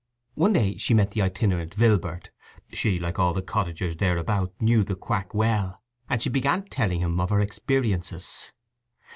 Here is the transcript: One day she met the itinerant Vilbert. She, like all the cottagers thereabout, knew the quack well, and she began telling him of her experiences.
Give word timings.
One 0.33 0.53
day 0.53 0.77
she 0.77 0.95
met 0.95 1.11
the 1.11 1.21
itinerant 1.21 1.75
Vilbert. 1.75 2.31
She, 2.73 2.97
like 2.99 3.19
all 3.19 3.33
the 3.33 3.43
cottagers 3.43 3.97
thereabout, 3.97 4.51
knew 4.59 4.83
the 4.83 4.95
quack 4.95 5.31
well, 5.35 5.83
and 6.09 6.23
she 6.23 6.29
began 6.31 6.63
telling 6.63 7.01
him 7.01 7.19
of 7.19 7.29
her 7.29 7.39
experiences. 7.39 8.51